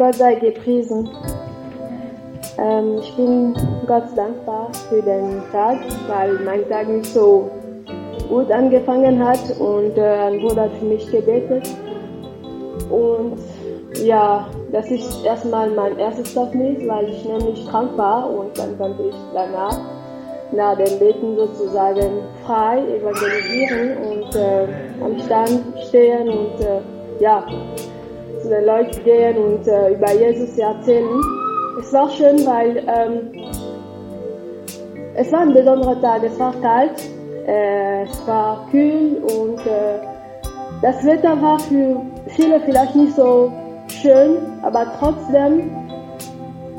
[0.00, 1.10] Gott sei gepriesen.
[2.56, 3.52] Ähm, ich bin
[3.86, 5.76] Gott dankbar für den Tag,
[6.08, 7.50] weil mein Tag nicht so
[8.26, 11.68] gut angefangen hat und äh, ein Bruder für mich gebetet.
[12.88, 13.36] Und
[14.02, 19.02] ja, das ist erstmal mein erstes Zeugnis, weil ich nämlich krank war und dann konnte
[19.02, 19.78] ich danach
[20.52, 24.66] nach dem Beten sozusagen frei evangelisieren und äh,
[25.04, 26.80] am Stand stehen und äh,
[27.20, 27.44] ja,
[28.42, 31.20] zu den Leuten gehen und äh, über Jesus erzählen.
[31.78, 33.32] Es war schön, weil ähm,
[35.14, 36.22] es war ein besonderer Tag.
[36.24, 37.00] Es war kalt,
[37.46, 39.98] äh, es war kühl und äh,
[40.82, 43.52] das Wetter war für viele vielleicht nicht so
[43.88, 45.70] schön, aber trotzdem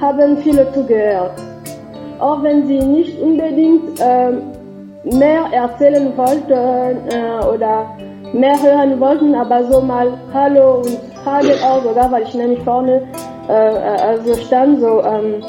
[0.00, 1.40] haben viele zugehört.
[2.18, 4.32] Auch wenn sie nicht unbedingt äh,
[5.04, 7.96] mehr erzählen wollten äh, oder
[8.32, 13.02] mehr hören wollten, aber so mal Hallo und Frage auch sogar, weil ich nämlich vorne
[13.48, 15.42] äh, also stand so ähm,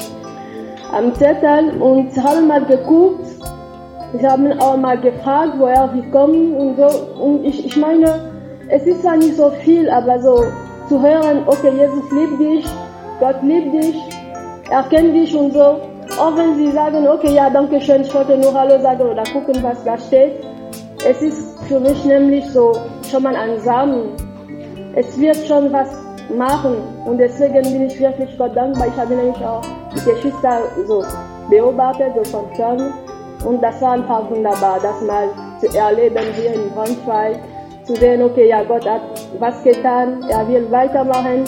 [0.92, 3.24] am Zettel und haben mal geguckt.
[4.12, 7.22] Sie haben auch mal gefragt, woher wir kommen und so.
[7.22, 8.32] Und ich, ich meine,
[8.68, 10.46] es ist zwar nicht so viel, aber so
[10.88, 12.66] zu hören, okay, Jesus liebt dich,
[13.20, 13.96] Gott liebt dich,
[14.70, 15.78] er kennt dich und so.
[16.18, 19.62] Auch wenn sie sagen, okay, ja, danke schön, ich wollte nur Hallo sagen oder gucken,
[19.62, 20.44] was da steht.
[21.06, 22.72] Es ist für mich nämlich so
[23.08, 24.27] schon mal ein Samen.
[25.00, 25.90] Es wird schon was
[26.36, 28.88] machen und deswegen bin ich wirklich Gott dankbar.
[28.88, 29.62] Ich habe nämlich auch
[29.94, 31.04] die Geschwister so
[31.48, 32.92] beobachtet, so von fern.
[33.46, 35.28] Und das war einfach wunderbar, das mal
[35.60, 37.38] zu erleben hier in Braunschweig,
[37.84, 39.02] zu sehen, okay, ja, Gott hat
[39.38, 41.44] was getan, er will weitermachen.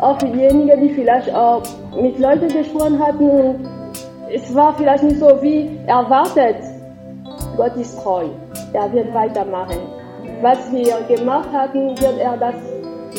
[0.00, 1.62] Auch für diejenigen, die vielleicht auch
[2.00, 3.68] mit Leuten gesprochen hatten und
[4.32, 6.58] es war vielleicht nicht so wie erwartet.
[7.56, 8.26] Gott ist treu,
[8.74, 9.78] er wird weitermachen.
[10.42, 12.54] Was wir gemacht hatten, wird er das,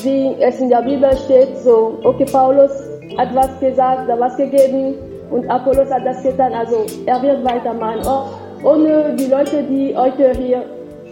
[0.03, 2.71] wie es in der Bibel steht, so, okay, Paulus
[3.17, 4.95] hat was gesagt, hat was gegeben,
[5.29, 8.05] und Apollos hat das getan, also er wird weitermachen.
[8.05, 8.29] Auch
[8.63, 10.63] ohne die Leute, die heute hier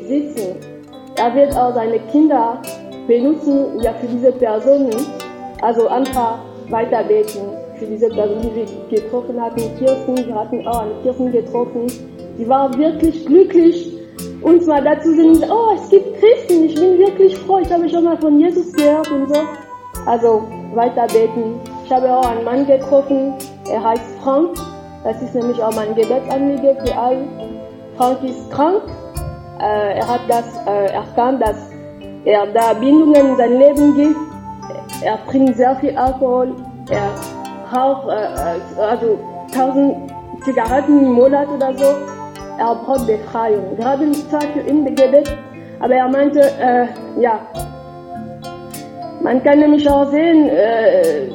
[0.07, 0.55] sitzen.
[1.17, 2.61] Er wird auch seine Kinder
[3.07, 4.95] benutzen, ja, für diese Personen,
[5.61, 7.41] also einfach weiter beten
[7.77, 11.87] für diese Personen, die wir getroffen hatten, Kirchen, wir hatten auch eine Kirchen getroffen.
[12.37, 13.94] Die waren wirklich glücklich,
[14.45, 18.03] uns mal dazu sind, oh, es gibt Christen, ich bin wirklich froh, ich habe schon
[18.03, 19.41] mal von Jesus gehört und so.
[20.05, 20.43] Also
[20.75, 21.59] weiter beten.
[21.83, 23.33] Ich habe auch einen Mann getroffen,
[23.69, 24.55] er heißt Frank.
[25.03, 27.27] Das ist nämlich auch mein Gebetsanliege für alle.
[27.97, 28.83] Frank ist krank.
[29.59, 31.69] Äh, er hat das äh, erkannt, dass
[32.25, 34.17] er da Bindungen in sein Leben gibt.
[35.01, 36.55] Er trinkt sehr viel Alkohol.
[36.89, 37.09] Er
[37.75, 39.19] raucht äh, also
[39.53, 39.95] 1000
[40.43, 42.14] Zigaretten im Monat oder so.
[42.57, 43.77] Er braucht Befreiung.
[43.77, 45.37] Wir haben zwar für ihn gebetet,
[45.79, 46.87] aber er meinte, äh,
[47.19, 47.39] ja,
[49.21, 51.27] man kann nämlich auch sehen, äh,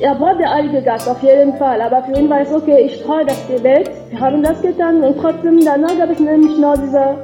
[0.00, 3.02] er braucht der Heilige Geist auf jeden Fall, aber für ihn war es okay, ich
[3.02, 7.16] traue das Gebet, wir haben das getan und trotzdem danach gab es nämlich noch diese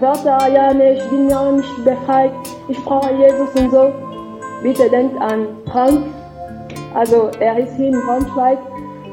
[0.00, 2.32] Wörter, ja, nee, ich bin ja nicht befreit,
[2.68, 3.92] ich brauche Jesus und so.
[4.62, 6.06] Bitte denkt an Frank,
[6.94, 8.58] also er ist hier in Braunschweig.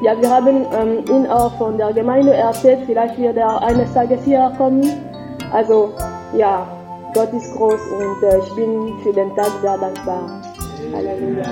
[0.02, 4.24] Ja, wir haben ähm, ihn auch von der Gemeinde erzählt, vielleicht wird er eines Tages
[4.24, 4.82] hierher kommen.
[5.52, 5.92] Also
[6.36, 6.66] ja,
[7.14, 10.42] Gott ist groß und äh, ich bin für den Tag sehr dankbar.
[10.92, 11.44] Halleluja.